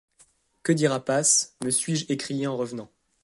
Que 0.63 0.71
dira 0.71 0.99
Paz? 1.05 1.55
me 1.63 1.69
suis-je 1.69 2.07
écrié 2.09 2.47
en 2.47 2.57
revenant. 2.57 2.89